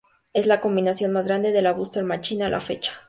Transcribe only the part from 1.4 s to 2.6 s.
de la Buster Machine a la